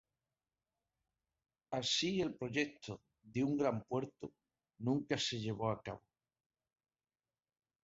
Así 1.69 2.21
el 2.21 2.33
proyecto 2.33 3.03
de 3.21 3.43
un 3.43 3.55
gran 3.55 3.83
puerto 3.83 4.33
nunca 4.79 5.15
se 5.19 5.39
llevó 5.39 5.69
a 5.69 5.79
cabo. 5.83 6.01